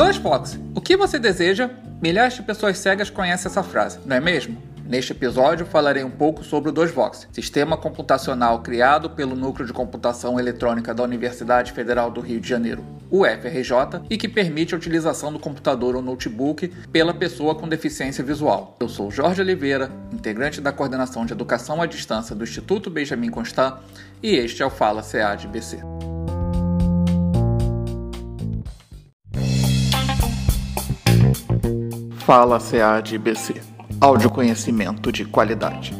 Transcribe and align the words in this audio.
Dois 0.00 0.16
Fox, 0.16 0.58
o 0.74 0.80
que 0.80 0.96
você 0.96 1.18
deseja? 1.18 1.68
Milhares 2.00 2.32
de 2.32 2.42
pessoas 2.42 2.78
cegas 2.78 3.10
conhecem 3.10 3.50
essa 3.50 3.62
frase, 3.62 3.98
não 4.06 4.16
é 4.16 4.20
mesmo? 4.20 4.56
Neste 4.86 5.12
episódio 5.12 5.66
falarei 5.66 6.02
um 6.02 6.10
pouco 6.10 6.42
sobre 6.42 6.70
o 6.70 6.72
2Vox, 6.72 7.26
sistema 7.30 7.76
computacional 7.76 8.62
criado 8.62 9.10
pelo 9.10 9.36
Núcleo 9.36 9.66
de 9.66 9.74
Computação 9.74 10.40
Eletrônica 10.40 10.94
da 10.94 11.02
Universidade 11.02 11.72
Federal 11.72 12.10
do 12.10 12.22
Rio 12.22 12.40
de 12.40 12.48
Janeiro, 12.48 12.82
UFRJ, 13.10 14.00
e 14.08 14.16
que 14.16 14.26
permite 14.26 14.74
a 14.74 14.78
utilização 14.78 15.30
do 15.30 15.38
computador 15.38 15.94
ou 15.94 16.00
notebook 16.00 16.68
pela 16.90 17.12
pessoa 17.12 17.54
com 17.54 17.68
deficiência 17.68 18.24
visual. 18.24 18.78
Eu 18.80 18.88
sou 18.88 19.10
Jorge 19.10 19.42
Oliveira, 19.42 19.92
integrante 20.10 20.62
da 20.62 20.72
Coordenação 20.72 21.26
de 21.26 21.34
Educação 21.34 21.82
à 21.82 21.84
Distância 21.84 22.34
do 22.34 22.42
Instituto 22.42 22.88
Benjamin 22.88 23.28
Constant, 23.28 23.74
e 24.22 24.34
este 24.34 24.62
é 24.62 24.66
o 24.66 24.70
Fala 24.70 25.02
CA 25.02 25.34
de 25.34 25.46
BC. 25.46 25.78
Fala 32.24 32.58
de 33.02 33.18
BC 33.18 33.62
Audioconhecimento 34.00 35.10
de 35.10 35.24
qualidade. 35.24 35.94